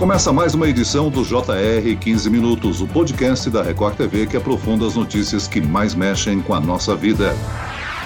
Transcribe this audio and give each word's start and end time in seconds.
Começa 0.00 0.32
mais 0.32 0.54
uma 0.54 0.66
edição 0.66 1.10
do 1.10 1.22
JR 1.22 1.94
15 2.00 2.30
Minutos, 2.30 2.80
o 2.80 2.86
podcast 2.86 3.50
da 3.50 3.62
Record 3.62 3.96
TV 3.96 4.26
que 4.26 4.34
aprofunda 4.34 4.86
as 4.86 4.94
notícias 4.94 5.46
que 5.46 5.60
mais 5.60 5.94
mexem 5.94 6.40
com 6.40 6.54
a 6.54 6.58
nossa 6.58 6.96
vida. 6.96 7.36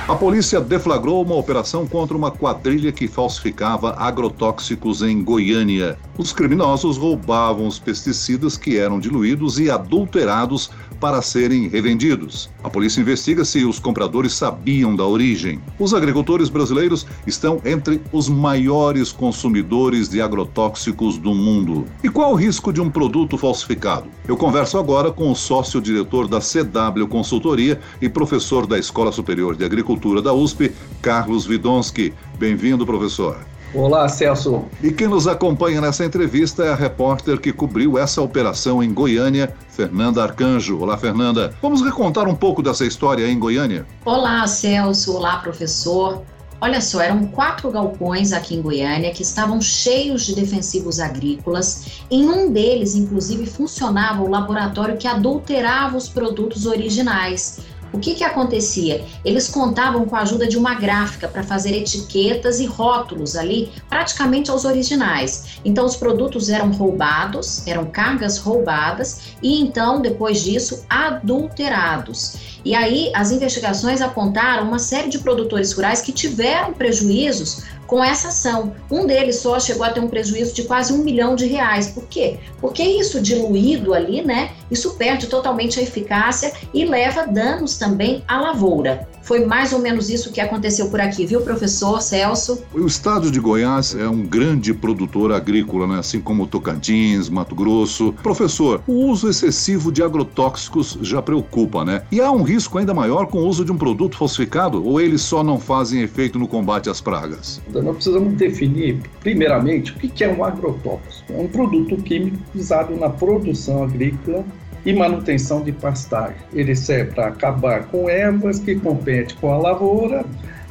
A 0.09 0.17
polícia 0.17 0.61
deflagrou 0.61 1.23
uma 1.23 1.37
operação 1.37 1.87
contra 1.87 2.17
uma 2.17 2.33
quadrilha 2.33 2.91
que 2.91 3.07
falsificava 3.07 3.95
agrotóxicos 3.97 5.03
em 5.03 5.23
Goiânia. 5.23 5.97
Os 6.19 6.33
criminosos 6.33 6.99
roubavam 6.99 7.69
os 7.69 7.79
pesticidas 7.79 8.57
que 8.57 8.77
eram 8.77 8.99
diluídos 8.99 9.61
e 9.61 9.71
adulterados 9.71 10.73
para 11.01 11.21
serem 11.23 11.69
revendidos. 11.69 12.51
A 12.63 12.71
polícia 12.71 13.01
investiga 13.01 13.45
se 13.45 13.65
os 13.65 13.79
compradores 13.79 14.33
sabiam 14.33 14.95
da 14.95 15.05
origem. 15.05 15.61
Os 15.79 15.93
agricultores 15.93 16.49
brasileiros 16.49 17.07
estão 17.27 17.61
entre 17.65 18.01
os 18.13 18.29
maiores 18.29 19.13
consumidores 19.13 20.09
de 20.09 20.21
agrotóxicos 20.21 21.19
do 21.19 21.35
mundo. 21.35 21.85
E 22.03 22.09
qual 22.09 22.33
o 22.33 22.37
risco 22.37 22.73
de 22.73 22.81
um 22.81 22.91
produto 22.91 23.37
falsificado? 23.37 24.09
Eu 24.27 24.37
converso 24.37 24.79
agora 24.79 25.11
com 25.11 25.31
o 25.31 25.37
sócio-diretor 25.37 26.29
da 26.29 26.41
CW 26.41 27.07
Consultoria 27.09 27.81
e 28.01 28.09
professor 28.09 28.67
da 28.67 28.79
Escola 28.79 29.13
Superior 29.13 29.57
de 29.57 29.65
Agricultura 29.65 30.23
da 30.23 30.33
USP, 30.33 30.73
Carlos 31.03 31.47
Vidonski. 31.47 32.13
Bem-vindo, 32.39 32.87
professor. 32.87 33.54
Olá, 33.75 34.09
Celso. 34.09 34.65
E 34.81 34.93
quem 34.93 35.09
nos 35.09 35.27
acompanha 35.27 35.81
nessa 35.81 36.05
entrevista 36.05 36.63
é 36.63 36.71
a 36.71 36.77
repórter 36.77 37.41
que 37.41 37.53
cobriu 37.53 37.99
essa 37.99 38.23
operação 38.23 38.81
em 38.81 38.95
Goiânia, 38.95 39.53
Fernanda 39.69 40.23
Arcanjo. 40.23 40.79
Olá, 40.79 40.97
Fernanda. 40.97 41.53
Vamos 41.61 41.83
recontar 41.83 42.29
um 42.29 42.37
pouco 42.37 42.63
dessa 42.63 42.87
história 42.87 43.29
em 43.29 43.37
Goiânia? 43.37 43.85
Olá, 44.05 44.47
Celso. 44.47 45.17
Olá, 45.17 45.39
professor. 45.39 46.23
Olha 46.61 46.81
só, 46.81 47.01
eram 47.01 47.27
quatro 47.27 47.69
galpões 47.69 48.33
aqui 48.33 48.55
em 48.55 48.63
Goiânia 48.63 49.13
que 49.13 49.23
estavam 49.23 49.61
cheios 49.61 50.25
de 50.25 50.37
defensivos 50.37 51.01
agrícolas. 51.01 52.01
Em 52.09 52.29
um 52.29 52.53
deles, 52.53 52.95
inclusive, 52.95 53.45
funcionava 53.45 54.23
o 54.23 54.31
laboratório 54.31 54.97
que 54.97 55.09
adulterava 55.09 55.97
os 55.97 56.09
produtos 56.09 56.65
originais. 56.65 57.59
O 57.95 57.99
que, 58.01 58.17
que 58.17 58.25
acontecia? 58.25 59.05
Eles 59.25 59.47
contavam 59.47 60.05
com 60.05 60.17
a 60.17 60.23
ajuda 60.23 60.49
de 60.49 60.59
uma 60.59 60.75
gráfica 60.75 61.29
para 61.29 61.45
fazer 61.45 61.77
etiquetas 61.77 62.59
e 62.59 62.67
rótulos 62.67 63.37
ali, 63.37 63.71
praticamente 63.89 64.51
aos 64.51 64.65
originais. 64.65 65.61
Então, 65.65 65.87
os 65.87 65.95
produtos 65.95 66.49
eram 66.49 66.73
roubados, 66.73 67.65
eram 67.69 67.87
cargas 67.87 68.37
roubadas 68.37 69.37
e 69.41 69.61
então, 69.61 70.03
depois 70.03 70.43
disso, 70.43 70.85
adulterados. 70.91 72.54
E 72.65 72.75
aí, 72.75 73.13
as 73.15 73.31
investigações 73.31 74.01
apontaram 74.01 74.67
uma 74.67 74.79
série 74.79 75.11
de 75.11 75.19
produtores 75.19 75.73
rurais 75.73 76.01
que 76.01 76.13
tiveram 76.13 76.73
prejuízos 76.73 77.63
com 77.87 78.03
essa 78.03 78.29
ação. 78.29 78.75
Um 78.91 79.07
deles 79.07 79.37
só 79.37 79.61
chegou 79.61 79.85
a 79.85 79.91
ter 79.91 80.01
um 80.01 80.09
prejuízo 80.09 80.55
de 80.55 80.65
quase 80.65 80.93
um 80.93 81.05
milhão 81.05 81.37
de 81.37 81.47
reais. 81.47 81.89
Por 81.89 82.07
quê? 82.07 82.39
Porque 82.61 82.83
isso 82.83 83.21
diluído 83.21 83.93
ali, 83.93 84.23
né? 84.23 84.53
Isso 84.71 84.95
perde 84.95 85.27
totalmente 85.27 85.79
a 85.79 85.83
eficácia 85.83 86.53
e 86.73 86.87
leva 86.87 87.27
danos 87.27 87.77
também 87.77 88.25
à 88.27 88.41
lavoura. 88.41 89.07
Foi 89.25 89.47
mais 89.47 89.73
ou 89.73 89.79
menos 89.79 90.11
isso 90.11 90.31
que 90.31 90.39
aconteceu 90.39 90.91
por 90.91 91.01
aqui, 91.01 91.25
viu, 91.25 91.41
professor 91.41 92.03
Celso? 92.03 92.63
O 92.75 92.87
estado 92.87 93.31
de 93.31 93.41
Goiás 93.41 93.95
é 93.95 94.07
um 94.07 94.23
grande 94.23 94.75
produtor 94.75 95.33
agrícola, 95.33 95.87
né? 95.87 95.99
assim 95.99 96.21
como 96.21 96.47
Tocantins, 96.47 97.31
Mato 97.31 97.55
Grosso. 97.55 98.13
Professor, 98.23 98.83
o 98.87 99.07
uso 99.07 99.31
excessivo 99.31 99.91
de 99.91 100.03
agrotóxicos 100.03 100.99
já 101.01 101.23
preocupa, 101.23 101.87
né? 101.87 102.03
E 102.13 102.21
há 102.21 102.31
um 102.31 102.43
risco 102.43 102.77
ainda 102.77 102.93
maior 102.93 103.27
com 103.27 103.39
o 103.39 103.47
uso 103.47 103.65
de 103.65 103.73
um 103.73 103.79
produto 103.79 104.15
falsificado 104.19 104.85
ou 104.87 105.01
eles 105.01 105.23
só 105.23 105.43
não 105.43 105.59
fazem 105.59 106.03
efeito 106.03 106.39
no 106.39 106.47
combate 106.47 106.91
às 106.91 107.01
pragas? 107.01 107.63
Então, 107.67 107.83
nós 107.83 107.95
precisamos 107.95 108.35
definir, 108.35 109.01
primeiramente, 109.21 109.93
o 109.93 109.95
que 109.97 110.23
é 110.23 110.29
um 110.29 110.45
agrotóxico. 110.45 111.33
É 111.33 111.41
um 111.41 111.49
produto 111.49 111.97
químico 111.97 112.37
usado 112.55 112.95
na 112.95 113.09
produção 113.09 113.85
agrícola 113.85 114.45
e 114.85 114.93
manutenção 114.93 115.63
de 115.63 115.73
pastagem. 115.73 116.37
Ele 116.53 116.75
serve 116.75 117.13
para 117.13 117.29
acabar 117.29 117.85
com 117.87 118.09
ervas 118.09 118.59
que 118.59 118.75
competem 118.77 119.37
com 119.41 119.53
a 119.53 119.59
lavoura 119.59 120.25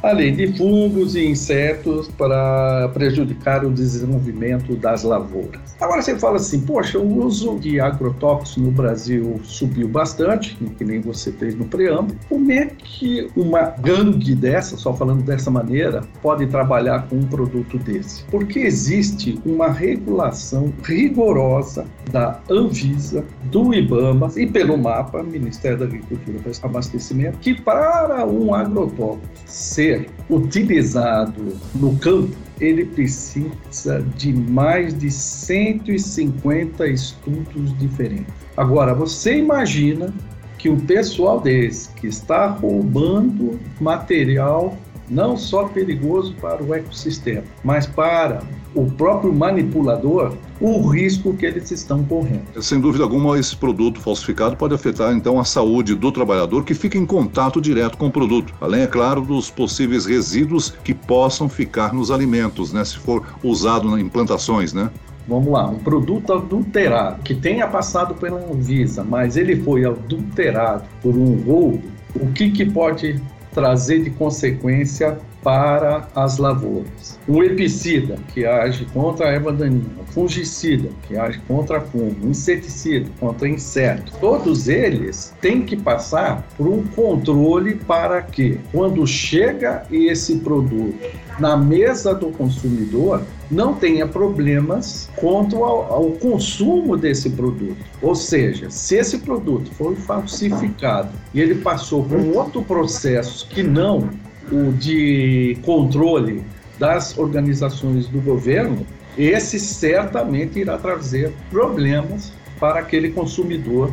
além 0.04 0.34
de 0.34 0.56
fungos 0.56 1.14
e 1.14 1.24
insetos 1.24 2.08
para 2.08 2.88
prejudicar 2.92 3.64
o 3.64 3.70
desenvolvimento 3.70 4.76
das 4.76 5.02
lavouras. 5.02 5.74
Agora 5.80 6.02
você 6.02 6.18
fala 6.18 6.36
assim, 6.36 6.60
poxa, 6.60 6.98
o 6.98 7.24
uso 7.24 7.58
de 7.58 7.80
agrotóxicos 7.80 8.62
no 8.62 8.70
Brasil 8.70 9.40
subiu 9.42 9.88
bastante, 9.88 10.56
que 10.76 10.84
nem 10.84 11.00
você 11.00 11.32
fez 11.32 11.54
no 11.54 11.64
preâmbulo. 11.64 12.18
Como 12.28 12.52
é 12.52 12.66
que 12.66 13.30
uma 13.34 13.62
gangue 13.62 14.34
dessa, 14.34 14.76
só 14.76 14.92
falando 14.92 15.22
dessa 15.22 15.50
maneira, 15.50 16.02
pode 16.22 16.46
trabalhar 16.46 17.08
com 17.08 17.16
um 17.16 17.26
produto 17.26 17.78
desse? 17.78 18.24
Porque 18.24 18.60
existe 18.60 19.40
uma 19.44 19.70
regulação 19.70 20.72
rigorosa 20.82 21.86
da 22.10 22.40
Anvisa, 22.50 23.24
do 23.44 23.72
IBAMA 23.72 24.30
e 24.36 24.46
pelo 24.46 24.76
MAPA, 24.76 25.22
Ministério 25.22 25.78
da 25.78 25.84
Agricultura 25.86 26.38
e 26.46 26.66
Abastecimento, 26.66 27.38
que 27.38 27.54
para 27.60 28.26
um 28.26 28.54
agrotóxico 28.54 29.20
ser 29.46 29.93
ser 29.98 30.10
utilizado 30.28 31.56
no 31.74 31.96
campo, 31.96 32.34
ele 32.60 32.84
precisa 32.84 34.02
de 34.16 34.32
mais 34.32 34.96
de 34.96 35.10
150 35.10 36.86
estudos 36.86 37.78
diferentes. 37.78 38.32
Agora, 38.56 38.94
você 38.94 39.36
imagina 39.36 40.12
que 40.58 40.68
um 40.68 40.78
pessoal 40.78 41.40
desse 41.40 41.90
que 41.90 42.06
está 42.06 42.46
roubando 42.46 43.58
material 43.80 44.78
não 45.08 45.36
só 45.36 45.64
perigoso 45.64 46.34
para 46.40 46.62
o 46.62 46.74
ecossistema, 46.74 47.44
mas 47.62 47.86
para 47.86 48.42
o 48.74 48.86
próprio 48.90 49.32
manipulador, 49.32 50.34
o 50.60 50.86
risco 50.88 51.34
que 51.34 51.46
eles 51.46 51.70
estão 51.70 52.02
correndo. 52.04 52.60
Sem 52.60 52.80
dúvida 52.80 53.04
alguma, 53.04 53.38
esse 53.38 53.56
produto 53.56 54.00
falsificado 54.00 54.56
pode 54.56 54.74
afetar 54.74 55.12
então 55.14 55.38
a 55.38 55.44
saúde 55.44 55.94
do 55.94 56.10
trabalhador 56.10 56.64
que 56.64 56.74
fica 56.74 56.98
em 56.98 57.06
contato 57.06 57.60
direto 57.60 57.96
com 57.96 58.06
o 58.06 58.10
produto, 58.10 58.52
além, 58.60 58.82
é 58.82 58.86
claro, 58.86 59.20
dos 59.20 59.50
possíveis 59.50 60.06
resíduos 60.06 60.74
que 60.82 60.92
possam 60.92 61.48
ficar 61.48 61.94
nos 61.94 62.10
alimentos, 62.10 62.72
né, 62.72 62.84
se 62.84 62.98
for 62.98 63.24
usado 63.42 63.96
em 63.98 64.08
plantações, 64.08 64.72
né? 64.72 64.90
Vamos 65.26 65.50
lá, 65.52 65.66
um 65.68 65.78
produto 65.78 66.34
adulterado 66.34 67.22
que 67.22 67.34
tenha 67.34 67.66
passado 67.66 68.14
pela 68.14 68.38
Anvisa, 68.38 69.02
mas 69.02 69.36
ele 69.36 69.56
foi 69.62 69.84
adulterado 69.84 70.84
por 71.00 71.16
um 71.16 71.42
roubo, 71.42 71.82
o 72.14 72.26
que, 72.32 72.50
que 72.50 72.66
pode 72.66 73.20
trazer 73.54 74.02
de 74.02 74.10
consequência 74.10 75.16
para 75.42 76.08
as 76.14 76.38
lavouras. 76.38 77.18
Um 77.28 77.42
herbicida, 77.42 78.16
que 78.32 78.46
age 78.46 78.86
contra 78.86 79.26
a 79.26 79.30
erva 79.30 79.52
daninha, 79.52 79.84
um 80.00 80.06
fungicida, 80.06 80.88
que 81.06 81.16
age 81.16 81.38
contra 81.46 81.80
fungo, 81.80 82.26
um 82.26 82.30
inseticida, 82.30 83.08
contra 83.20 83.46
inseto. 83.46 84.12
Todos 84.20 84.68
eles 84.68 85.34
têm 85.40 85.62
que 85.62 85.76
passar 85.76 86.46
por 86.56 86.66
um 86.66 86.82
controle 86.86 87.74
para 87.74 88.22
que, 88.22 88.58
quando 88.72 89.06
chega 89.06 89.84
esse 89.90 90.36
produto 90.36 90.94
na 91.38 91.56
mesa 91.56 92.14
do 92.14 92.28
consumidor, 92.28 93.22
não 93.50 93.74
tenha 93.74 94.06
problemas 94.06 95.10
quanto 95.16 95.62
ao, 95.64 95.92
ao, 95.92 96.10
consumo 96.12 96.96
desse 96.96 97.30
produto. 97.30 97.76
Ou 98.00 98.14
seja, 98.14 98.70
se 98.70 98.96
esse 98.96 99.18
produto 99.18 99.70
foi 99.74 99.94
falsificado 99.96 101.10
e 101.32 101.40
ele 101.40 101.56
passou 101.56 102.04
por 102.04 102.18
outro 102.18 102.62
processo 102.62 103.46
que 103.48 103.62
não 103.62 104.08
o 104.50 104.72
de 104.72 105.56
controle 105.62 106.42
das 106.78 107.16
organizações 107.16 108.08
do 108.08 108.20
governo, 108.20 108.86
esse 109.16 109.60
certamente 109.60 110.58
irá 110.58 110.76
trazer 110.76 111.32
problemas 111.50 112.32
para 112.58 112.80
aquele 112.80 113.10
consumidor 113.10 113.90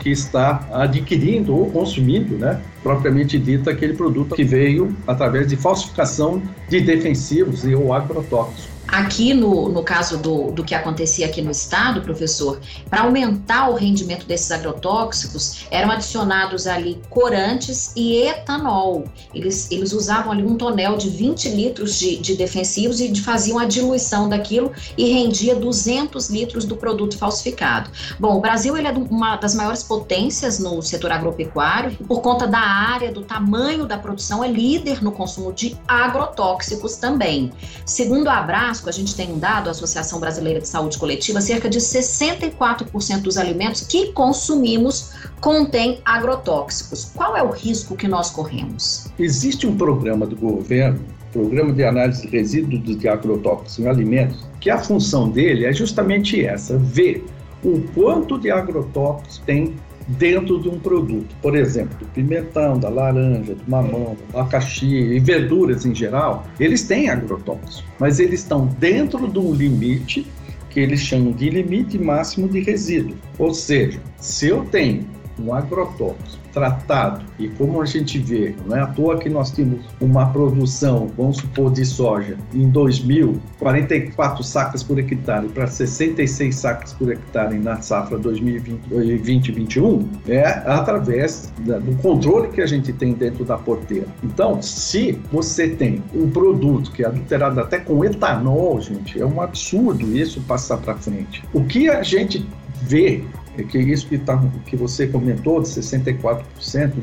que 0.00 0.10
está 0.10 0.68
adquirindo 0.72 1.56
ou 1.56 1.70
consumindo, 1.70 2.36
né, 2.36 2.60
propriamente 2.82 3.38
dito, 3.38 3.68
aquele 3.68 3.94
produto 3.94 4.34
que 4.34 4.44
veio 4.44 4.94
através 5.06 5.48
de 5.48 5.56
falsificação 5.56 6.42
de 6.68 6.80
defensivos 6.80 7.64
e 7.64 7.74
ou 7.74 7.92
agrotóxicos. 7.92 8.77
Aqui, 8.88 9.34
no, 9.34 9.68
no 9.68 9.82
caso 9.82 10.16
do, 10.16 10.50
do 10.50 10.64
que 10.64 10.74
acontecia 10.74 11.26
aqui 11.26 11.42
no 11.42 11.50
estado, 11.50 12.00
professor, 12.00 12.58
para 12.88 13.02
aumentar 13.02 13.68
o 13.68 13.74
rendimento 13.74 14.26
desses 14.26 14.50
agrotóxicos, 14.50 15.66
eram 15.70 15.90
adicionados 15.90 16.66
ali 16.66 16.98
corantes 17.10 17.92
e 17.94 18.16
etanol. 18.22 19.04
Eles, 19.34 19.70
eles 19.70 19.92
usavam 19.92 20.32
ali 20.32 20.42
um 20.42 20.56
tonel 20.56 20.96
de 20.96 21.10
20 21.10 21.50
litros 21.50 21.98
de, 21.98 22.16
de 22.16 22.34
defensivos 22.34 22.98
e 22.98 23.14
faziam 23.16 23.58
a 23.58 23.66
diluição 23.66 24.26
daquilo 24.26 24.72
e 24.96 25.12
rendia 25.12 25.54
200 25.54 26.30
litros 26.30 26.64
do 26.64 26.74
produto 26.74 27.18
falsificado. 27.18 27.90
Bom, 28.18 28.38
o 28.38 28.40
Brasil 28.40 28.74
ele 28.74 28.88
é 28.88 28.92
uma 28.92 29.36
das 29.36 29.54
maiores 29.54 29.82
potências 29.82 30.58
no 30.58 30.80
setor 30.80 31.12
agropecuário, 31.12 31.92
por 32.06 32.22
conta 32.22 32.46
da 32.46 32.58
área, 32.58 33.12
do 33.12 33.22
tamanho 33.22 33.86
da 33.86 33.98
produção, 33.98 34.42
é 34.42 34.48
líder 34.48 35.02
no 35.02 35.12
consumo 35.12 35.52
de 35.52 35.76
agrotóxicos 35.86 36.96
também. 36.96 37.52
Segundo 37.84 38.28
a 38.28 38.38
Abraço, 38.38 38.77
a 38.86 38.92
gente 38.92 39.14
tem 39.14 39.32
um 39.32 39.38
dado, 39.38 39.68
a 39.68 39.70
Associação 39.70 40.20
Brasileira 40.20 40.60
de 40.60 40.68
Saúde 40.68 40.98
Coletiva, 40.98 41.40
cerca 41.40 41.68
de 41.68 41.78
64% 41.78 43.22
dos 43.22 43.38
alimentos 43.38 43.80
que 43.80 44.12
consumimos 44.12 45.12
contém 45.40 46.00
agrotóxicos. 46.04 47.10
Qual 47.14 47.36
é 47.36 47.42
o 47.42 47.50
risco 47.50 47.96
que 47.96 48.06
nós 48.06 48.30
corremos? 48.30 49.06
Existe 49.18 49.66
um 49.66 49.76
programa 49.76 50.26
do 50.26 50.36
governo 50.36 51.00
Programa 51.32 51.72
de 51.72 51.84
Análise 51.84 52.22
de 52.22 52.28
Resíduos 52.28 52.98
de 52.98 53.08
Agrotóxicos 53.08 53.78
em 53.78 53.86
Alimentos, 53.86 54.46
que 54.60 54.70
a 54.70 54.78
função 54.78 55.28
dele 55.28 55.66
é 55.66 55.72
justamente 55.72 56.44
essa, 56.44 56.78
ver 56.78 57.24
o 57.62 57.80
quanto 57.94 58.38
de 58.38 58.50
agrotóxicos 58.50 59.38
tem 59.44 59.74
dentro 60.08 60.60
de 60.60 60.68
um 60.68 60.78
produto. 60.78 61.34
Por 61.42 61.56
exemplo, 61.56 61.96
do 61.98 62.06
pimentão, 62.06 62.78
da 62.78 62.88
laranja, 62.88 63.54
do 63.54 63.70
mamão, 63.70 64.16
do 64.16 64.38
abacaxi 64.38 64.86
e 64.86 65.20
verduras 65.20 65.84
em 65.84 65.94
geral, 65.94 66.46
eles 66.58 66.82
têm 66.82 67.10
agrotóxicos, 67.10 67.84
mas 67.98 68.18
eles 68.18 68.40
estão 68.40 68.66
dentro 68.78 69.28
de 69.28 69.38
um 69.38 69.52
limite 69.52 70.26
que 70.70 70.80
eles 70.80 71.00
chamam 71.00 71.32
de 71.32 71.50
limite 71.50 71.98
máximo 71.98 72.48
de 72.48 72.60
resíduo. 72.60 73.16
Ou 73.38 73.52
seja, 73.52 74.00
se 74.18 74.48
eu 74.48 74.64
tenho 74.64 75.06
um 75.40 75.54
agrotóxico 75.54 76.48
tratado. 76.52 77.24
E 77.38 77.48
como 77.48 77.80
a 77.80 77.86
gente 77.86 78.18
vê, 78.18 78.54
não 78.66 78.76
é 78.76 78.80
à 78.80 78.86
toa 78.86 79.18
que 79.18 79.28
nós 79.28 79.50
temos 79.50 79.80
uma 80.00 80.26
produção, 80.26 81.10
vamos 81.16 81.38
supor, 81.38 81.72
de 81.72 81.84
soja 81.84 82.36
em 82.52 82.68
2000, 82.68 83.40
44 83.58 84.42
sacas 84.42 84.82
por 84.82 84.98
hectare 84.98 85.48
para 85.48 85.66
66 85.66 86.54
sacas 86.54 86.92
por 86.92 87.12
hectare 87.12 87.58
na 87.58 87.80
safra 87.80 88.18
2020-2021, 88.18 90.06
é 90.26 90.44
através 90.66 91.52
do 91.58 91.96
controle 92.02 92.48
que 92.48 92.60
a 92.60 92.66
gente 92.66 92.92
tem 92.92 93.12
dentro 93.12 93.44
da 93.44 93.56
porteira. 93.56 94.06
Então, 94.22 94.60
se 94.60 95.18
você 95.30 95.68
tem 95.68 96.02
um 96.14 96.28
produto 96.30 96.90
que 96.92 97.04
é 97.04 97.06
adulterado 97.06 97.60
até 97.60 97.78
com 97.78 98.04
etanol, 98.04 98.80
gente, 98.80 99.20
é 99.20 99.26
um 99.26 99.40
absurdo 99.40 100.16
isso 100.16 100.40
passar 100.42 100.78
para 100.78 100.94
frente. 100.94 101.42
O 101.52 101.64
que 101.64 101.88
a 101.88 102.02
gente 102.02 102.46
vê 102.82 103.22
que 103.64 103.78
isso 103.78 104.06
que, 104.08 104.18
tá, 104.18 104.42
que 104.66 104.76
você 104.76 105.06
comentou, 105.06 105.60
de 105.60 105.68
64% 105.68 106.42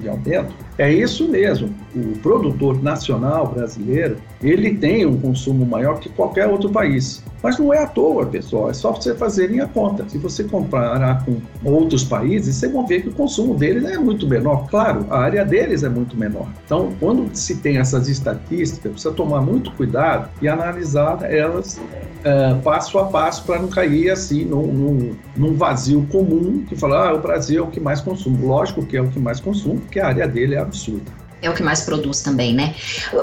de 0.01 0.09
aumento, 0.09 0.53
é 0.77 0.91
isso 0.91 1.27
mesmo. 1.27 1.73
O 1.95 2.17
produtor 2.19 2.81
nacional 2.81 3.47
brasileiro, 3.47 4.17
ele 4.41 4.75
tem 4.75 5.05
um 5.05 5.17
consumo 5.17 5.65
maior 5.65 5.99
que 5.99 6.09
qualquer 6.09 6.47
outro 6.47 6.69
país. 6.69 7.23
Mas 7.41 7.59
não 7.59 7.71
é 7.71 7.77
à 7.77 7.87
toa, 7.87 8.25
pessoal, 8.25 8.71
é 8.71 8.73
só 8.73 8.91
você 8.91 9.13
fazerem 9.13 9.59
a 9.59 9.67
conta. 9.67 10.07
Se 10.09 10.17
você 10.17 10.43
comparar 10.43 11.23
com 11.25 11.39
outros 11.63 12.03
países, 12.03 12.55
você 12.55 12.67
vai 12.67 12.85
ver 12.87 13.03
que 13.03 13.09
o 13.09 13.13
consumo 13.13 13.53
deles 13.53 13.83
é 13.85 13.97
muito 13.99 14.27
menor. 14.27 14.67
Claro, 14.67 15.05
a 15.09 15.19
área 15.19 15.45
deles 15.45 15.83
é 15.83 15.89
muito 15.89 16.17
menor. 16.17 16.47
Então, 16.65 16.91
quando 16.99 17.29
se 17.35 17.57
tem 17.57 17.77
essas 17.77 18.07
estatísticas, 18.07 18.91
precisa 18.91 19.13
tomar 19.13 19.41
muito 19.41 19.71
cuidado 19.73 20.29
e 20.41 20.47
analisar 20.47 21.19
elas 21.23 21.79
uh, 22.25 22.61
passo 22.61 22.97
a 22.97 23.05
passo 23.05 23.43
para 23.43 23.59
não 23.59 23.69
cair 23.69 24.09
assim 24.09 24.43
num, 24.43 24.67
num, 24.67 25.15
num, 25.37 25.53
vazio 25.55 26.05
comum 26.11 26.65
que 26.67 26.75
fala, 26.75 27.09
ah, 27.09 27.13
o 27.13 27.19
Brasil 27.19 27.63
é 27.63 27.67
o 27.67 27.69
que 27.69 27.79
mais 27.79 28.01
consome. 28.01 28.37
Lógico 28.43 28.85
que 28.85 28.97
é 28.97 29.01
o 29.01 29.07
que 29.07 29.19
mais 29.19 29.39
consome, 29.39 29.79
porque 29.79 29.99
a 29.99 30.07
área 30.07 30.27
dele 30.27 30.55
é 30.55 30.59
absurda 30.59 31.24
é 31.41 31.49
o 31.49 31.53
que 31.53 31.63
mais 31.63 31.81
produz 31.81 32.21
também, 32.21 32.53
né? 32.53 32.75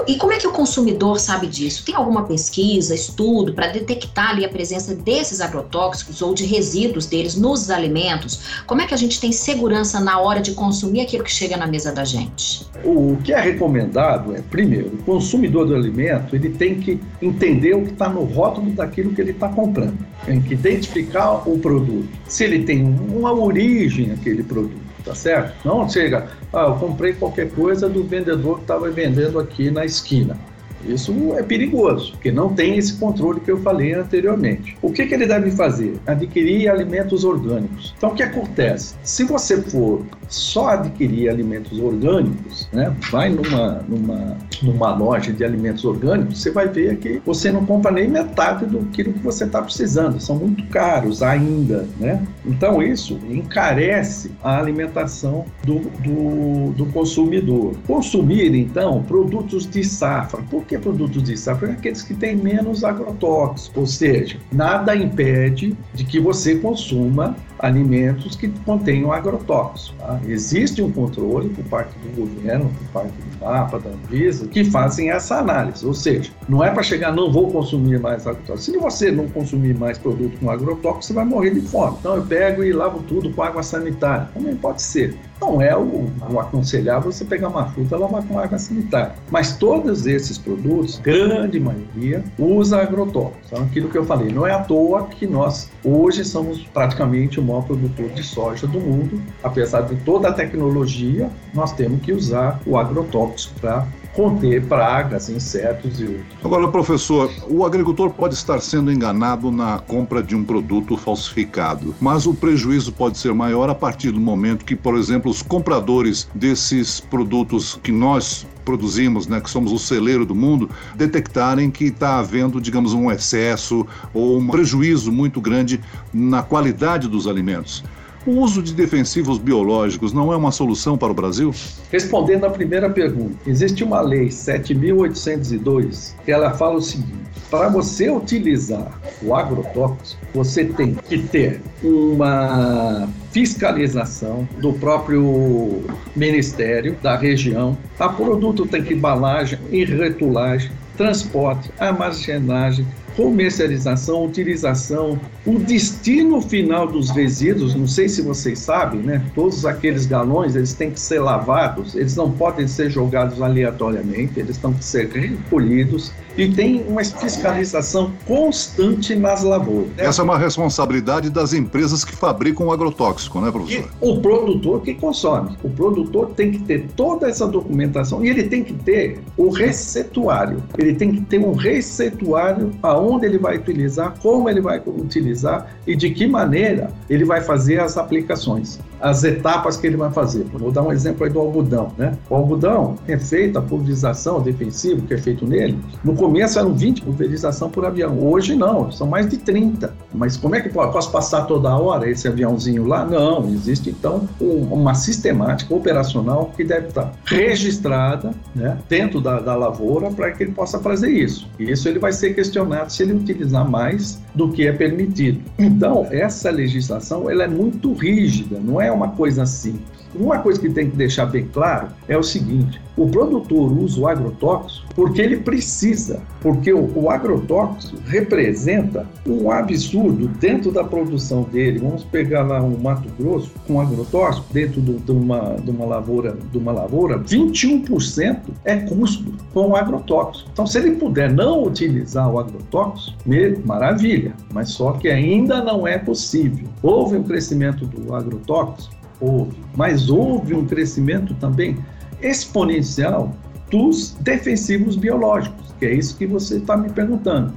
E 0.07 0.17
como 0.17 0.33
é 0.33 0.37
que 0.37 0.47
o 0.47 0.51
consumidor 0.51 1.19
sabe 1.19 1.47
disso? 1.47 1.83
Tem 1.85 1.95
alguma 1.95 2.23
pesquisa, 2.23 2.95
estudo 2.95 3.53
para 3.53 3.67
detectar 3.67 4.31
ali 4.31 4.45
a 4.45 4.49
presença 4.49 4.95
desses 4.95 5.41
agrotóxicos 5.41 6.21
ou 6.21 6.33
de 6.33 6.45
resíduos 6.45 7.05
deles 7.05 7.35
nos 7.35 7.69
alimentos? 7.69 8.63
Como 8.65 8.81
é 8.81 8.87
que 8.87 8.93
a 8.93 8.97
gente 8.97 9.19
tem 9.19 9.31
segurança 9.31 9.99
na 9.99 10.19
hora 10.19 10.41
de 10.41 10.53
consumir 10.53 11.01
aquilo 11.01 11.23
que 11.23 11.31
chega 11.31 11.57
na 11.57 11.67
mesa 11.67 11.91
da 11.91 12.05
gente? 12.05 12.65
O 12.83 13.17
que 13.23 13.33
é 13.33 13.39
recomendado 13.39 14.35
é, 14.35 14.41
primeiro, 14.41 14.87
o 14.87 14.97
consumidor 15.03 15.67
do 15.67 15.75
alimento 15.75 16.35
ele 16.35 16.49
tem 16.49 16.75
que 16.75 16.99
entender 17.21 17.73
o 17.75 17.83
que 17.83 17.91
está 17.91 18.09
no 18.09 18.23
rótulo 18.23 18.71
daquilo 18.71 19.13
que 19.13 19.21
ele 19.21 19.31
está 19.31 19.49
comprando. 19.49 19.97
Tem 20.25 20.41
que 20.41 20.53
identificar 20.53 21.47
o 21.47 21.57
produto. 21.59 22.07
Se 22.27 22.43
ele 22.43 22.63
tem 22.63 22.83
uma 22.83 23.33
origem 23.33 24.11
aquele 24.11 24.43
produto 24.43 24.82
tá 25.03 25.13
certo? 25.13 25.53
Não 25.65 25.87
chega, 25.89 26.27
ah, 26.51 26.67
eu 26.67 26.75
comprei 26.75 27.13
qualquer 27.13 27.51
coisa 27.51 27.89
do 27.89 28.03
vendedor 28.03 28.57
que 28.57 28.63
estava 28.63 28.89
vendendo 28.89 29.39
aqui 29.39 29.69
na 29.69 29.85
esquina. 29.85 30.37
Isso 30.87 31.13
é 31.37 31.43
perigoso, 31.43 32.11
porque 32.13 32.31
não 32.31 32.53
tem 32.53 32.77
esse 32.77 32.93
controle 32.95 33.39
que 33.39 33.51
eu 33.51 33.59
falei 33.61 33.93
anteriormente. 33.93 34.77
O 34.81 34.91
que, 34.91 35.05
que 35.05 35.13
ele 35.13 35.25
deve 35.25 35.51
fazer? 35.51 35.95
Adquirir 36.05 36.69
alimentos 36.69 37.23
orgânicos. 37.23 37.93
Então, 37.97 38.09
o 38.09 38.15
que 38.15 38.23
acontece? 38.23 38.95
Se 39.03 39.23
você 39.23 39.61
for 39.61 40.03
só 40.27 40.69
adquirir 40.69 41.29
alimentos 41.29 41.79
orgânicos, 41.79 42.67
né, 42.71 42.95
vai 43.11 43.29
numa, 43.29 43.83
numa, 43.87 44.37
numa 44.61 44.95
loja 44.95 45.31
de 45.31 45.43
alimentos 45.43 45.85
orgânicos, 45.85 46.41
você 46.41 46.51
vai 46.51 46.67
ver 46.67 46.97
que 46.97 47.21
você 47.25 47.51
não 47.51 47.65
compra 47.65 47.91
nem 47.91 48.07
metade 48.07 48.65
do 48.65 48.79
que 48.87 49.03
você 49.03 49.45
está 49.45 49.61
precisando. 49.61 50.19
São 50.19 50.35
muito 50.35 50.65
caros 50.67 51.21
ainda, 51.21 51.87
né? 51.99 52.21
Então, 52.45 52.81
isso 52.81 53.19
encarece 53.29 54.31
a 54.43 54.59
alimentação 54.59 55.45
do, 55.63 55.79
do, 55.79 56.71
do 56.73 56.85
consumidor. 56.87 57.75
Consumir, 57.85 58.53
então, 58.55 59.03
produtos 59.03 59.69
de 59.69 59.83
safra. 59.83 60.41
Por 60.49 60.63
que 60.73 60.79
produtos 60.79 61.23
de 61.23 61.37
safra? 61.37 61.71
Aqueles 61.71 62.01
que 62.01 62.13
têm 62.13 62.35
menos 62.35 62.83
agrotóxicos, 62.83 63.71
ou 63.75 63.85
seja, 63.85 64.37
nada 64.51 64.95
impede 64.95 65.75
de 65.93 66.03
que 66.03 66.19
você 66.19 66.55
consuma 66.55 67.35
alimentos 67.59 68.35
que 68.35 68.49
contenham 68.65 69.11
agrotóxicos. 69.11 69.95
Tá? 69.97 70.19
Existe 70.27 70.81
um 70.81 70.91
controle 70.91 71.49
por 71.49 71.63
parte 71.65 71.97
do 71.99 72.21
governo, 72.21 72.69
por 72.69 73.01
parte 73.01 73.13
do 73.13 73.45
MAPA, 73.45 73.79
da 73.79 73.89
Anvisa, 73.89 74.47
que 74.47 74.65
fazem 74.65 75.09
essa 75.11 75.37
análise. 75.37 75.85
Ou 75.85 75.93
seja, 75.93 76.31
não 76.49 76.63
é 76.63 76.71
para 76.71 76.83
chegar, 76.83 77.13
não 77.13 77.31
vou 77.31 77.51
consumir 77.51 77.99
mais 77.99 78.27
agrotóxicos. 78.27 78.65
Se 78.65 78.77
você 78.77 79.11
não 79.11 79.27
consumir 79.29 79.75
mais 79.75 79.97
produto 79.97 80.37
com 80.39 80.49
agrotóxicos, 80.49 81.07
você 81.07 81.13
vai 81.13 81.25
morrer 81.25 81.51
de 81.51 81.61
fome. 81.61 81.97
Então 81.99 82.15
eu 82.15 82.23
pego 82.23 82.63
e 82.63 82.73
lavo 82.73 83.01
tudo 83.03 83.31
com 83.31 83.41
água 83.41 83.63
sanitária. 83.63 84.27
Também 84.33 84.55
pode 84.55 84.81
ser. 84.81 85.17
Não 85.39 85.61
é 85.61 85.75
o, 85.75 85.81
o 85.81 87.01
você 87.03 87.25
pegar 87.25 87.49
uma 87.49 87.65
fruta 87.67 87.95
e 87.95 87.99
lavar 87.99 88.23
com 88.23 88.39
água 88.39 88.57
sanitária. 88.57 89.13
Mas 89.29 89.57
todos 89.57 90.05
esses 90.05 90.37
produtos, 90.37 90.62
grande 91.01 91.59
maioria, 91.59 92.23
usa 92.37 92.81
agrotóxicos. 92.81 93.47
Então, 93.47 93.63
aquilo 93.63 93.89
que 93.89 93.97
eu 93.97 94.05
falei, 94.05 94.31
não 94.31 94.45
é 94.47 94.51
à 94.51 94.59
toa 94.59 95.07
que 95.07 95.27
nós 95.27 95.69
hoje 95.83 96.23
somos 96.23 96.63
praticamente 96.73 97.39
o 97.39 97.43
maior 97.43 97.63
produtor 97.63 98.09
de 98.09 98.23
soja 98.23 98.67
do 98.67 98.79
mundo. 98.79 99.21
Apesar 99.43 99.81
de 99.81 99.95
toda 99.97 100.29
a 100.29 100.33
tecnologia, 100.33 101.29
nós 101.53 101.73
temos 101.73 102.01
que 102.01 102.11
usar 102.11 102.59
o 102.65 102.77
agrotóxico 102.77 103.59
para 103.59 103.87
conter 104.13 104.63
pragas, 104.65 105.29
insetos 105.29 105.99
e 105.99 106.05
outros. 106.05 106.25
Agora, 106.43 106.67
professor, 106.67 107.31
o 107.49 107.65
agricultor 107.65 108.11
pode 108.11 108.35
estar 108.35 108.59
sendo 108.61 108.91
enganado 108.91 109.51
na 109.51 109.79
compra 109.79 110.21
de 110.21 110.35
um 110.35 110.43
produto 110.43 110.95
falsificado, 110.95 111.95
mas 111.99 112.25
o 112.25 112.33
prejuízo 112.33 112.91
pode 112.91 113.17
ser 113.17 113.33
maior 113.33 113.69
a 113.69 113.75
partir 113.75 114.11
do 114.11 114.19
momento 114.19 114.65
que, 114.65 114.75
por 114.75 114.95
exemplo, 114.95 115.31
os 115.31 115.41
compradores 115.41 116.29
desses 116.33 116.99
produtos 116.99 117.79
que 117.81 117.91
nós 117.91 118.45
produzimos, 118.63 119.27
né, 119.27 119.39
que 119.39 119.49
somos 119.49 119.71
o 119.71 119.79
celeiro 119.79 120.25
do 120.25 120.35
mundo, 120.35 120.69
detectarem 120.95 121.69
que 121.69 121.85
está 121.85 122.19
havendo, 122.19 122.59
digamos, 122.59 122.93
um 122.93 123.11
excesso 123.11 123.85
ou 124.13 124.37
um 124.37 124.47
prejuízo 124.47 125.11
muito 125.11 125.39
grande 125.39 125.79
na 126.13 126.41
qualidade 126.41 127.07
dos 127.07 127.27
alimentos. 127.27 127.83
O 128.25 128.39
uso 128.39 128.63
de 128.63 128.73
defensivos 128.73 129.37
biológicos 129.37 130.13
não 130.13 130.31
é 130.31 130.37
uma 130.37 130.51
solução 130.51 130.97
para 130.97 131.11
o 131.11 131.13
Brasil? 131.13 131.53
Respondendo 131.91 132.45
à 132.45 132.49
primeira 132.49 132.89
pergunta, 132.89 133.35
existe 133.45 133.83
uma 133.83 133.99
lei 133.99 134.31
7802 134.31 136.15
que 136.23 136.31
ela 136.31 136.51
fala 136.53 136.75
o 136.75 136.81
seguinte: 136.81 137.23
para 137.49 137.67
você 137.67 138.09
utilizar 138.09 138.97
o 139.21 139.35
agrotóxico, 139.35 140.25
você 140.33 140.63
tem 140.63 140.95
que 140.95 141.17
ter 141.19 141.61
uma 141.83 143.09
fiscalização 143.33 144.47
do 144.59 144.71
próprio 144.73 145.83
ministério 146.15 146.95
da 147.01 147.17
região. 147.17 147.75
A 147.99 148.07
produto 148.07 148.65
tem 148.65 148.83
que 148.83 148.93
embalagem 148.93 149.59
e 149.71 149.83
retulagem, 149.83 150.71
transporte, 150.95 151.71
armazenagem, 151.79 152.85
comercialização, 153.15 154.25
utilização, 154.25 155.19
o 155.45 155.59
destino 155.59 156.41
final 156.41 156.87
dos 156.87 157.09
resíduos, 157.09 157.75
não 157.75 157.87
sei 157.87 158.09
se 158.09 158.21
vocês 158.21 158.59
sabem, 158.59 159.01
né? 159.01 159.23
Todos 159.35 159.65
aqueles 159.65 160.05
galões, 160.05 160.55
eles 160.55 160.73
têm 160.73 160.91
que 160.91 160.99
ser 160.99 161.19
lavados, 161.19 161.95
eles 161.95 162.15
não 162.15 162.31
podem 162.31 162.67
ser 162.67 162.89
jogados 162.89 163.41
aleatoriamente, 163.41 164.39
eles 164.39 164.57
têm 164.57 164.73
que 164.73 164.85
ser 164.85 165.09
recolhidos 165.09 166.11
e 166.37 166.49
tem 166.49 166.83
uma 166.87 167.03
fiscalização 167.03 168.11
constante 168.25 169.15
nas 169.15 169.43
lavouras. 169.43 169.89
Né? 169.89 170.05
Essa 170.05 170.21
é 170.21 170.23
uma 170.23 170.37
responsabilidade 170.37 171.29
das 171.29 171.53
empresas 171.53 172.03
que 172.03 172.15
fabricam 172.15 172.67
o 172.67 172.71
agrotóxico, 172.71 173.39
né, 173.39 173.51
professor? 173.51 173.89
E 174.01 174.09
o 174.09 174.19
produtor 174.19 174.81
que 174.81 174.95
consome. 174.95 175.55
O 175.63 175.69
produtor 175.69 176.31
tem 176.35 176.51
que 176.51 176.59
ter 176.59 176.87
toda 176.95 177.27
essa 177.27 177.47
documentação 177.47 178.25
e 178.25 178.29
ele 178.29 178.43
tem 178.43 178.63
que 178.63 178.73
ter 178.73 179.19
o 179.37 179.49
receituário. 179.49 180.63
Ele 180.77 180.95
tem 180.95 181.11
que 181.11 181.21
ter 181.21 181.39
um 181.39 181.53
receituário 181.53 182.71
aonde 182.81 183.02
ele 183.25 183.37
vai 183.37 183.57
utilizar, 183.57 184.13
como 184.21 184.49
ele 184.49 184.61
vai 184.61 184.81
utilizar 184.85 185.67
e 185.85 185.95
de 185.95 186.09
que 186.11 186.27
maneira 186.27 186.89
ele 187.09 187.25
vai 187.25 187.41
fazer 187.41 187.79
as 187.79 187.97
aplicações. 187.97 188.79
As 189.03 189.23
etapas 189.25 189.75
que 189.75 189.85
ele 189.85 189.97
vai 189.97 190.09
fazer. 190.09 190.45
Vou 190.53 190.71
dar 190.71 190.81
um 190.81 190.91
exemplo 190.91 191.25
aí 191.25 191.29
do 191.29 191.39
algodão, 191.39 191.91
né? 191.97 192.17
O 192.29 192.35
algodão 192.35 192.95
é 193.05 193.17
feito, 193.17 193.59
a 193.59 193.61
pulverização 193.61 194.41
defensiva 194.41 195.01
que 195.05 195.13
é 195.13 195.17
feito 195.17 195.45
nele, 195.45 195.77
no 196.03 196.15
começo 196.15 196.57
eram 196.57 196.73
20 196.73 197.01
pulverização 197.01 197.69
por 197.69 197.85
avião. 197.85 198.17
Hoje 198.17 198.55
não, 198.55 198.89
são 198.91 199.05
mais 199.05 199.27
de 199.29 199.37
30. 199.37 199.93
Mas 200.13 200.37
como 200.37 200.55
é 200.55 200.61
que 200.61 200.69
pode? 200.69 200.93
Posso 200.93 201.11
passar 201.11 201.41
toda 201.41 201.75
hora 201.75 202.09
esse 202.09 202.27
aviãozinho 202.29 202.85
lá? 202.85 203.05
Não, 203.05 203.45
existe 203.49 203.89
então 203.89 204.27
uma 204.39 204.93
sistemática 204.93 205.73
operacional 205.75 206.51
que 206.55 206.63
deve 206.63 206.87
estar 206.87 207.11
registrada 207.25 208.31
né, 208.55 208.77
dentro 208.87 209.19
da, 209.19 209.41
da 209.41 209.55
lavoura 209.55 210.11
para 210.11 210.31
que 210.31 210.43
ele 210.43 210.53
possa 210.53 210.79
fazer 210.79 211.09
isso. 211.09 211.49
E 211.59 211.69
isso 211.69 211.89
ele 211.89 211.99
vai 211.99 212.13
ser 212.13 212.33
questionado 212.33 212.91
se 212.91 213.03
ele 213.03 213.13
utilizar 213.13 213.69
mais 213.69 214.21
do 214.33 214.49
que 214.49 214.65
é 214.65 214.71
permitido. 214.71 215.41
Então, 215.59 216.07
essa 216.09 216.49
legislação 216.49 217.29
ela 217.29 217.43
é 217.43 217.47
muito 217.47 217.91
rígida, 217.93 218.59
não 218.59 218.79
é 218.79 218.92
uma 218.93 219.09
coisa 219.09 219.45
simples. 219.45 219.92
Uma 220.15 220.39
coisa 220.39 220.59
que 220.59 220.69
tem 220.69 220.89
que 220.89 220.95
deixar 220.95 221.25
bem 221.25 221.47
claro 221.51 221.87
é 222.07 222.17
o 222.17 222.23
seguinte: 222.23 222.79
o 222.95 223.07
produtor 223.07 223.71
usa 223.71 223.99
o 223.99 224.07
agrotóxico 224.07 224.87
porque 224.95 225.21
ele 225.21 225.37
precisa, 225.37 226.21
porque 226.41 226.71
o, 226.71 226.91
o 226.95 227.09
agrotóxico 227.09 227.97
representa 228.05 229.07
um 229.25 229.49
absurdo 229.49 230.27
dentro 230.39 230.71
da 230.71 230.83
produção 230.83 231.43
dele. 231.43 231.79
Vamos 231.79 232.03
pegar 232.03 232.43
lá 232.43 232.61
um 232.61 232.77
Mato 232.77 233.09
Grosso 233.17 233.51
com 233.65 233.81
agrotóxico 233.81 234.45
dentro 234.53 234.79
do, 234.81 234.99
de, 234.99 235.11
uma, 235.11 235.55
de 235.55 235.71
uma 235.71 235.85
lavoura, 235.85 236.37
de 236.51 236.57
uma 236.57 236.71
lavoura, 236.71 237.19
21% 237.19 238.39
é 238.63 238.77
custo 238.77 239.33
com 239.53 239.75
agrotóxico. 239.75 240.49
Então, 240.53 240.67
se 240.67 240.77
ele 240.77 240.91
puder 240.91 241.31
não 241.31 241.63
utilizar 241.63 242.31
o 242.31 242.39
agrotóxico, 242.39 243.17
maravilha, 243.65 244.33
mas 244.53 244.69
só 244.69 244.93
que 244.93 245.07
ainda 245.07 245.63
não 245.63 245.87
é 245.87 245.97
possível. 245.97 246.67
Houve 246.81 247.17
um 247.17 247.23
crescimento 247.23 247.85
do 247.85 248.13
agrotóxico 248.13 249.02
Houve. 249.19 249.57
Mas 249.75 250.09
houve 250.09 250.53
um 250.53 250.65
crescimento 250.65 251.33
também 251.35 251.77
exponencial 252.21 253.33
dos 253.69 254.11
defensivos 254.21 254.95
biológicos, 254.95 255.73
que 255.79 255.85
é 255.85 255.93
isso 255.93 256.17
que 256.17 256.27
você 256.27 256.57
está 256.57 256.77
me 256.77 256.89
perguntando. 256.89 257.53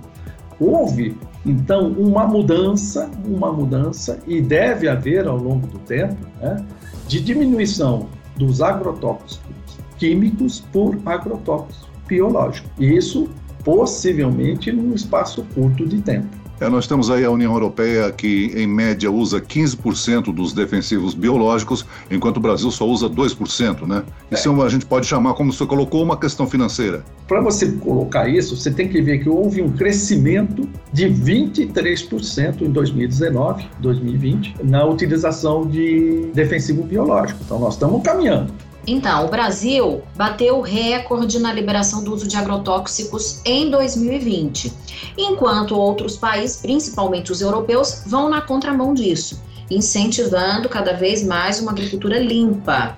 Houve, 0.58 1.16
então, 1.44 1.92
uma 1.92 2.26
mudança, 2.26 3.10
uma 3.24 3.52
mudança, 3.52 4.18
e 4.26 4.40
deve 4.40 4.88
haver 4.88 5.26
ao 5.26 5.36
longo 5.36 5.66
do 5.66 5.78
tempo, 5.80 6.16
né, 6.40 6.64
de 7.06 7.20
diminuição 7.20 8.08
dos 8.36 8.62
agrotóxicos 8.62 9.46
químicos 9.98 10.60
por 10.72 10.98
agrotóxicos 11.04 11.88
biológicos. 12.06 12.70
Isso 12.78 13.28
possivelmente 13.64 14.70
num 14.70 14.94
espaço 14.94 15.44
curto 15.54 15.86
de 15.86 16.00
tempo. 16.00 16.28
É, 16.60 16.68
nós 16.68 16.86
temos 16.86 17.10
aí 17.10 17.24
a 17.24 17.30
União 17.30 17.52
Europeia 17.52 18.10
que, 18.10 18.50
em 18.54 18.66
média, 18.66 19.10
usa 19.10 19.40
15% 19.40 20.34
dos 20.34 20.52
defensivos 20.52 21.14
biológicos, 21.14 21.84
enquanto 22.10 22.38
o 22.38 22.40
Brasil 22.40 22.70
só 22.70 22.86
usa 22.86 23.08
2%, 23.08 23.86
né? 23.86 24.02
Isso 24.30 24.48
é. 24.48 24.64
a 24.64 24.68
gente 24.68 24.86
pode 24.86 25.06
chamar, 25.06 25.34
como 25.34 25.52
você 25.52 25.66
colocou, 25.66 26.02
uma 26.02 26.16
questão 26.16 26.46
financeira. 26.46 27.04
Para 27.28 27.40
você 27.40 27.72
colocar 27.72 28.28
isso, 28.28 28.56
você 28.56 28.70
tem 28.70 28.88
que 28.88 29.02
ver 29.02 29.18
que 29.18 29.28
houve 29.28 29.60
um 29.60 29.70
crescimento 29.70 30.66
de 30.92 31.06
23% 31.06 32.62
em 32.62 32.70
2019, 32.70 33.68
2020, 33.80 34.56
na 34.64 34.84
utilização 34.86 35.66
de 35.66 36.30
defensivo 36.32 36.82
biológico. 36.82 37.40
Então, 37.44 37.58
nós 37.58 37.74
estamos 37.74 38.02
caminhando. 38.02 38.52
Então, 38.86 39.26
o 39.26 39.28
Brasil 39.28 40.02
bateu 40.14 40.58
o 40.58 40.60
recorde 40.60 41.40
na 41.40 41.52
liberação 41.52 42.04
do 42.04 42.14
uso 42.14 42.28
de 42.28 42.36
agrotóxicos 42.36 43.40
em 43.44 43.68
2020, 43.68 44.72
enquanto 45.18 45.76
outros 45.76 46.16
países, 46.16 46.58
principalmente 46.58 47.32
os 47.32 47.40
europeus, 47.40 48.02
vão 48.06 48.28
na 48.28 48.40
contramão 48.40 48.94
disso, 48.94 49.42
incentivando 49.68 50.68
cada 50.68 50.92
vez 50.92 51.24
mais 51.24 51.60
uma 51.60 51.72
agricultura 51.72 52.18
limpa. 52.18 52.96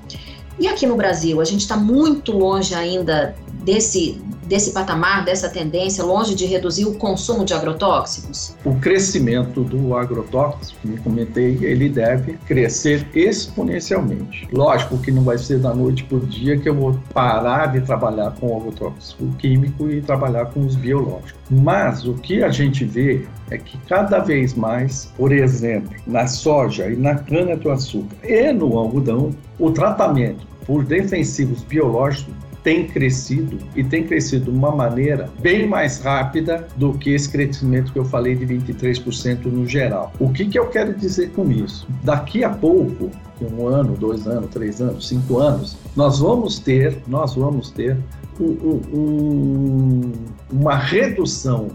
E 0.58 0.68
aqui 0.68 0.86
no 0.86 0.96
Brasil, 0.96 1.40
a 1.40 1.44
gente 1.44 1.60
está 1.60 1.76
muito 1.76 2.32
longe 2.32 2.74
ainda 2.74 3.34
desse, 3.62 4.20
desse 4.48 4.72
patamar, 4.72 5.24
dessa 5.24 5.48
tendência, 5.48 6.02
longe 6.02 6.34
de 6.34 6.46
reduzir 6.46 6.86
o 6.86 6.94
consumo 6.94 7.44
de 7.44 7.52
agrotóxicos? 7.52 8.56
O 8.64 8.74
crescimento 8.76 9.62
do 9.62 9.94
agrotóxico, 9.94 10.80
como 10.80 10.98
comentei, 11.02 11.58
ele 11.60 11.88
deve 11.88 12.34
crescer 12.46 13.06
exponencialmente. 13.14 14.48
Lógico 14.52 14.98
que 14.98 15.10
não 15.10 15.22
vai 15.22 15.36
ser 15.36 15.58
da 15.58 15.74
noite 15.74 16.04
para 16.04 16.16
o 16.16 16.20
dia 16.20 16.58
que 16.58 16.68
eu 16.68 16.74
vou 16.74 16.98
parar 17.12 17.66
de 17.66 17.82
trabalhar 17.82 18.34
com 18.40 18.48
o 18.48 18.56
agrotóxico 18.56 19.26
químico 19.38 19.90
e 19.90 20.00
trabalhar 20.00 20.46
com 20.46 20.60
os 20.60 20.74
biológicos. 20.74 21.34
Mas 21.50 22.06
o 22.06 22.14
que 22.14 22.42
a 22.42 22.50
gente 22.50 22.84
vê 22.84 23.26
é 23.50 23.58
que 23.58 23.78
cada 23.86 24.18
vez 24.20 24.54
mais, 24.54 25.12
por 25.16 25.32
exemplo, 25.32 25.94
na 26.06 26.26
soja 26.26 26.88
e 26.88 26.96
na 26.96 27.16
cana-de-açúcar 27.16 28.16
e 28.22 28.52
no 28.52 28.78
algodão, 28.78 29.30
o 29.58 29.70
tratamento 29.70 30.46
por 30.66 30.84
defensivos 30.84 31.62
biológicos 31.62 32.34
tem 32.68 32.86
crescido 32.86 33.58
e 33.74 33.82
tem 33.82 34.04
crescido 34.04 34.52
de 34.52 34.58
uma 34.58 34.70
maneira 34.70 35.30
bem 35.40 35.66
mais 35.66 36.00
rápida 36.00 36.68
do 36.76 36.92
que 36.92 37.14
esse 37.14 37.26
crescimento 37.26 37.90
que 37.90 37.98
eu 37.98 38.04
falei 38.04 38.36
de 38.36 38.44
23% 38.44 39.46
no 39.46 39.66
geral. 39.66 40.12
O 40.20 40.30
que, 40.30 40.44
que 40.44 40.58
eu 40.58 40.66
quero 40.68 40.92
dizer 40.92 41.30
com 41.30 41.50
isso? 41.50 41.88
Daqui 42.04 42.44
a 42.44 42.50
pouco, 42.50 43.10
um 43.40 43.66
ano, 43.66 43.96
dois 43.96 44.26
anos, 44.26 44.50
três 44.50 44.82
anos, 44.82 45.08
cinco 45.08 45.38
anos, 45.38 45.78
nós 45.96 46.18
vamos 46.18 46.58
ter, 46.58 46.98
nós 47.06 47.34
vamos 47.36 47.70
ter 47.70 47.96
um, 48.38 48.82
um, 48.92 50.12
uma 50.52 50.76
redução 50.76 51.68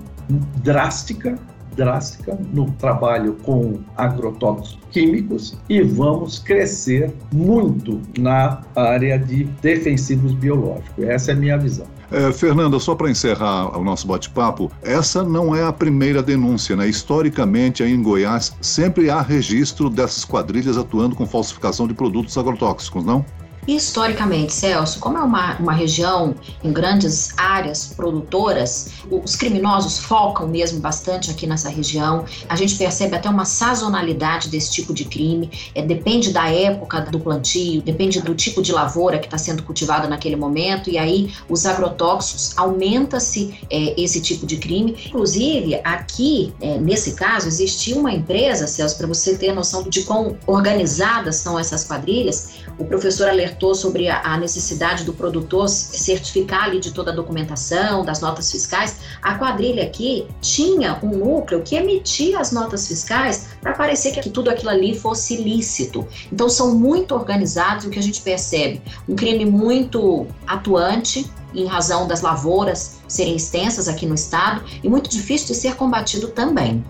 drástica 0.63 1.39
drástica 1.75 2.37
no 2.53 2.71
trabalho 2.71 3.37
com 3.43 3.79
agrotóxicos 3.97 4.79
químicos 4.91 5.57
e 5.67 5.81
vamos 5.81 6.39
crescer 6.39 7.13
muito 7.33 7.99
na 8.17 8.61
área 8.75 9.17
de 9.17 9.45
defensivos 9.61 10.33
biológicos. 10.33 11.03
Essa 11.03 11.31
é 11.31 11.33
a 11.33 11.37
minha 11.37 11.57
visão. 11.57 11.87
É, 12.11 12.31
Fernanda, 12.31 12.79
só 12.79 12.93
para 12.93 13.09
encerrar 13.09 13.75
o 13.75 13.83
nosso 13.83 14.05
bate-papo, 14.05 14.71
essa 14.83 15.23
não 15.23 15.55
é 15.55 15.63
a 15.63 15.73
primeira 15.73 16.21
denúncia, 16.21 16.75
né? 16.75 16.87
Historicamente, 16.87 17.81
aí 17.81 17.91
em 17.91 18.03
Goiás, 18.03 18.55
sempre 18.61 19.09
há 19.09 19.19
registro 19.19 19.89
dessas 19.89 20.23
quadrilhas 20.23 20.77
atuando 20.77 21.15
com 21.15 21.25
falsificação 21.25 21.87
de 21.87 21.93
produtos 21.95 22.37
agrotóxicos, 22.37 23.03
não? 23.03 23.25
Historicamente, 23.67 24.53
Celso, 24.53 24.99
como 24.99 25.17
é 25.17 25.21
uma, 25.21 25.57
uma 25.57 25.73
região 25.73 26.35
em 26.63 26.71
grandes 26.71 27.33
áreas 27.37 27.93
produtoras, 27.95 28.89
os 29.09 29.35
criminosos 29.35 29.97
focam 29.97 30.47
mesmo 30.47 30.79
bastante 30.79 31.31
aqui 31.31 31.47
nessa 31.47 31.69
região. 31.69 32.25
A 32.49 32.55
gente 32.55 32.75
percebe 32.75 33.15
até 33.15 33.29
uma 33.29 33.45
sazonalidade 33.45 34.49
desse 34.49 34.71
tipo 34.71 34.93
de 34.93 35.05
crime. 35.05 35.49
É, 35.73 35.81
depende 35.81 36.31
da 36.31 36.49
época 36.49 37.01
do 37.01 37.19
plantio, 37.19 37.81
depende 37.81 38.21
do 38.21 38.35
tipo 38.35 38.61
de 38.61 38.71
lavoura 38.71 39.17
que 39.17 39.25
está 39.25 39.37
sendo 39.37 39.63
cultivada 39.63 40.07
naquele 40.07 40.35
momento. 40.35 40.89
E 40.89 40.97
aí, 40.97 41.33
os 41.47 41.65
agrotóxicos 41.65 42.57
aumenta-se 42.57 43.57
é, 43.69 43.99
esse 44.01 44.19
tipo 44.19 44.45
de 44.45 44.57
crime. 44.57 44.97
Inclusive, 45.07 45.79
aqui, 45.83 46.53
é, 46.59 46.77
nesse 46.77 47.13
caso, 47.13 47.47
existia 47.47 47.95
uma 47.95 48.11
empresa, 48.11 48.67
Celso, 48.67 48.97
para 48.97 49.07
você 49.07 49.37
ter 49.37 49.53
noção 49.53 49.83
de 49.83 50.03
quão 50.03 50.37
organizadas 50.45 51.37
são 51.37 51.57
essas 51.57 51.85
quadrilhas. 51.85 52.63
O 52.77 52.85
professor 52.85 53.29
alertou 53.29 53.52
alertou 53.53 53.75
sobre 53.75 54.09
a, 54.09 54.37
necessidade 54.37 55.03
do 55.03 55.13
produtor 55.13 55.69
certificar 55.69 56.65
ali 56.65 56.79
de 56.79 56.91
toda 56.91 57.11
a 57.11 57.15
documentação, 57.15 58.03
das 58.03 58.19
notas 58.19 58.51
fiscais, 58.51 58.97
a 59.21 59.35
quadrilha 59.35 59.83
aqui 59.83 60.27
tinha 60.41 60.99
um 61.03 61.17
núcleo 61.17 61.61
que 61.61 61.75
emitia 61.75 62.39
as 62.39 62.51
notas 62.51 62.87
fiscais 62.87 63.49
para 63.61 63.73
parecer 63.73 64.11
que 64.11 64.29
tudo 64.29 64.49
aquilo 64.49 64.71
ali 64.71 64.97
fosse 64.97 65.37
lícito. 65.37 66.07
Então 66.31 66.49
são 66.49 66.75
muito 66.75 67.13
organizados, 67.13 67.85
o 67.85 67.89
que 67.89 67.99
a 67.99 68.03
gente 68.03 68.21
percebe, 68.21 68.81
um 69.07 69.15
crime 69.15 69.45
muito 69.45 70.25
atuante, 70.47 71.29
em 71.53 71.65
razão 71.65 72.07
das 72.07 72.21
lavouras 72.21 72.97
serem 73.07 73.35
extensas 73.35 73.87
aqui 73.87 74.07
no 74.07 74.15
estado 74.15 74.63
e 74.83 74.89
muito 74.89 75.07
difícil 75.07 75.47
de 75.49 75.53
ser 75.53 75.75
combatido 75.75 76.29
também. 76.29 76.83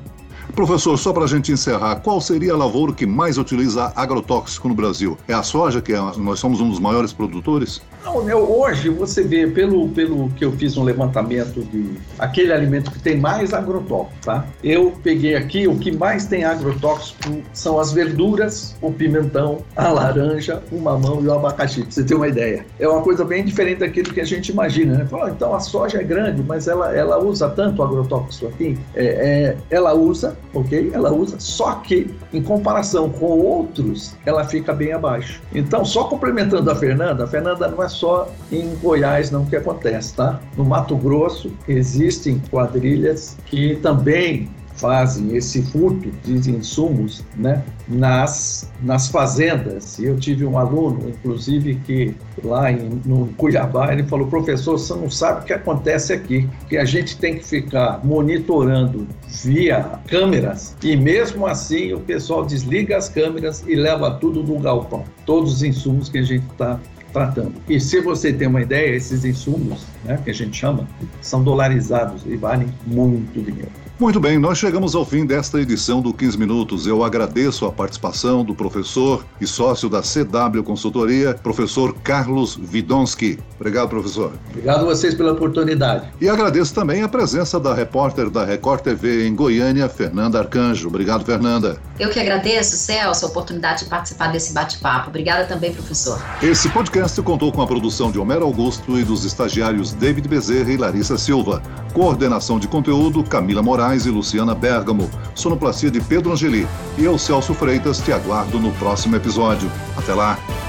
Professor, 0.55 0.95
só 1.00 1.12
para 1.12 1.24
a 1.24 1.27
gente 1.27 1.51
encerrar, 1.51 1.95
qual 1.95 2.22
seria 2.22 2.53
a 2.53 2.57
lavoura 2.57 2.93
que 2.93 3.07
mais 3.07 3.39
utiliza 3.39 3.91
agrotóxico 3.95 4.69
no 4.69 4.75
Brasil? 4.75 5.17
É 5.27 5.33
a 5.33 5.41
soja, 5.41 5.81
que 5.81 5.93
é, 5.93 5.98
nós 6.17 6.39
somos 6.39 6.62
um 6.62 6.69
dos 6.69 6.79
maiores 6.79 7.12
produtores? 7.12 7.81
Não, 8.05 8.17
hoje 8.17 8.89
você 8.89 9.24
vê, 9.24 9.48
pelo, 9.48 9.89
pelo 9.89 10.29
que 10.31 10.45
eu 10.45 10.51
fiz 10.51 10.77
um 10.77 10.83
levantamento 10.83 11.63
de 11.63 11.98
aquele 12.19 12.53
alimento 12.53 12.91
que 12.91 13.00
tem 13.00 13.17
mais 13.17 13.51
agrotóxico, 13.51 14.13
tá? 14.24 14.45
Eu 14.63 14.93
peguei 15.01 15.36
aqui, 15.36 15.67
o 15.67 15.77
que 15.77 15.91
mais 15.91 16.25
tem 16.25 16.43
agrotóxico 16.43 17.41
são 17.51 17.79
as 17.79 17.91
verduras, 17.91 18.75
o 18.81 18.91
pimentão, 18.91 19.60
a 19.75 19.88
laranja, 19.88 20.62
o 20.72 20.79
mamão 20.79 21.24
e 21.24 21.27
o 21.27 21.33
abacaxi, 21.33 21.81
pra 21.81 21.91
você 21.91 22.03
ter 22.03 22.13
uma 22.13 22.27
ideia. 22.27 22.65
É 22.77 22.88
uma 22.88 23.01
coisa 23.01 23.25
bem 23.25 23.43
diferente 23.43 23.79
daquilo 23.79 24.13
que 24.13 24.22
a 24.22 24.25
gente 24.25 24.50
imagina, 24.50 25.00
né? 25.00 25.05
Fala, 25.05 25.31
então 25.31 25.55
a 25.55 25.60
soja 25.60 26.00
é 26.00 26.03
grande, 26.03 26.43
mas 26.43 26.67
ela, 26.67 26.95
ela 26.95 27.17
usa 27.17 27.50
tanto 27.50 27.81
agrotóxico 27.81 28.48
aqui? 28.48 28.77
É, 28.93 29.05
é, 29.05 29.57
ela 29.69 29.93
usa, 29.93 30.38
ok? 30.53 30.91
Ela 30.93 31.12
usa, 31.12 31.39
só 31.39 31.75
que 31.75 32.13
em 32.33 32.41
comparação 32.41 33.10
com 33.10 33.25
outros, 33.25 34.15
ela 34.25 34.43
fica 34.45 34.74
bem 34.74 34.93
abaixo. 34.93 35.41
Então, 35.53 35.83
só 35.83 36.05
complementando 36.05 36.69
a 36.69 36.75
Fernanda, 36.75 37.24
a 37.24 37.27
Fernanda 37.27 37.67
não 37.67 37.83
é 37.83 37.89
só 37.89 38.29
em 38.51 38.75
Goiás 38.75 39.31
não 39.31 39.45
que 39.45 39.55
acontece, 39.55 40.15
tá? 40.15 40.39
No 40.57 40.65
Mato 40.65 40.95
Grosso 40.95 41.51
existem 41.67 42.41
quadrilhas 42.50 43.38
que 43.45 43.75
também 43.77 44.50
fazem 44.75 45.36
esse 45.36 45.62
furto 45.62 46.10
de 46.24 46.51
insumos 46.51 47.24
né, 47.36 47.63
nas, 47.88 48.72
nas 48.82 49.08
fazendas. 49.08 50.00
Eu 50.00 50.18
tive 50.18 50.46
um 50.46 50.58
aluno, 50.58 51.10
inclusive, 51.10 51.75
que 51.86 52.15
lá 52.44 52.72
em, 52.72 53.01
no 53.06 53.27
Cuiabá, 53.38 53.92
ele 53.92 54.03
falou, 54.03 54.27
professor, 54.27 54.77
você 54.77 54.94
não 54.94 55.10
sabe 55.10 55.42
o 55.42 55.44
que 55.46 55.53
acontece 55.53 56.13
aqui, 56.13 56.50
que 56.68 56.77
a 56.77 56.86
gente 56.86 57.18
tem 57.18 57.38
que 57.38 57.46
ficar 57.46 58.03
monitorando 58.03 59.08
via 59.44 60.00
câmeras 60.08 60.75
e 60.84 60.96
mesmo 60.96 61.46
assim 61.46 61.94
o 61.94 62.00
pessoal 62.00 62.46
desliga 62.46 62.98
as 62.98 63.10
câmeras 63.10 63.63
e 63.68 63.75
leva 63.75 64.12
tudo 64.12 64.44
no 64.44 64.60
galpão, 64.60 65.03
todos 65.25 65.53
os 65.53 65.63
insumos 65.63 66.10
que 66.10 66.18
a 66.18 66.24
gente 66.24 66.46
está 66.51 66.80
tratando. 67.12 67.53
E 67.70 67.80
se 67.80 68.01
você 68.01 68.34
tem 68.34 68.48
uma 68.48 68.62
ideia, 68.62 68.96
esses 68.96 69.24
insumos, 69.24 69.86
né, 70.03 70.20
que 70.24 70.32
a 70.32 70.34
gente 70.34 70.58
chama, 70.58 70.88
são 71.22 71.44
dolarizados 71.44 72.24
e 72.25 72.36
valem 72.36 72.68
muito 72.88 73.39
dinheiro. 73.39 73.83
Muito 74.00 74.20
bem, 74.20 74.40
nós 74.40 74.58
chegamos 74.58 74.96
ao 74.96 75.06
fim 75.06 75.24
desta 75.24 75.62
edição 75.62 76.02
do 76.02 76.12
15 76.12 76.36
Minutos. 76.38 76.88
Eu 76.88 77.04
agradeço 77.04 77.64
a 77.68 77.72
participação 77.72 78.44
do 78.44 78.56
professor 78.56 79.24
e 79.40 79.46
sócio 79.46 79.88
da 79.88 80.02
CW 80.02 80.64
Consultoria, 80.64 81.36
professor 81.36 81.94
Carlos 82.04 82.56
Vidonski. 82.56 83.40
Obrigado, 83.56 83.90
professor. 83.90 84.34
Obrigado 84.50 84.82
a 84.82 84.84
vocês 84.86 85.14
pela 85.14 85.32
oportunidade. 85.32 86.10
E 86.20 86.28
agradeço 86.28 86.74
também 86.74 87.04
a 87.04 87.08
presença 87.08 87.60
da 87.60 87.74
repórter 87.74 88.32
da 88.32 88.44
Record 88.44 88.82
TV 88.82 89.28
em 89.28 89.36
Goiânia, 89.36 89.88
Fernanda 89.88 90.40
Arcanjo. 90.40 90.88
Obrigado, 90.88 91.24
Fernanda. 91.24 91.78
Eu 92.00 92.10
que 92.10 92.20
agradeço, 92.20 92.76
Celso, 92.76 93.26
a 93.26 93.30
oportunidade 93.30 93.84
de 93.84 93.90
participar 93.90 94.32
desse 94.32 94.54
bate-papo. 94.54 95.10
Obrigada 95.10 95.46
também, 95.46 95.72
professor. 95.72 96.20
Esse 96.42 96.68
podcast 96.70 97.22
contou 97.22 97.52
com 97.52 97.62
a 97.62 97.68
produção 97.68 98.12
de 98.12 98.18
Homero 98.18 98.44
Augusto 98.44 99.00
e 99.00 99.04
dos 99.04 99.24
estagiários 99.24 99.94
David 99.94 100.28
Bezerra 100.28 100.72
e 100.72 100.78
Larissa 100.78 101.18
Silva. 101.18 101.62
Coordenação 101.94 102.58
de 102.58 102.68
conteúdo, 102.68 103.24
Camila 103.24 103.62
Moraes 103.62 103.93
Moraes 103.94 104.06
e 104.06 104.10
Luciana 104.10 104.56
Bergamo, 104.56 105.10
sonoplastia 105.36 105.92
de 105.92 106.02
Pedro 106.02 106.32
Angeli. 106.32 106.68
E 106.98 107.04
eu, 107.04 107.18
Celso 107.18 107.54
Freitas, 107.54 108.00
te 108.00 108.12
aguardo 108.12 108.60
no 108.60 108.72
próximo 108.74 109.16
episódio. 109.16 109.70
Até 109.96 110.14
lá! 110.14 110.62